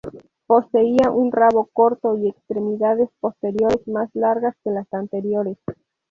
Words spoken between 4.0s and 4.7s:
largas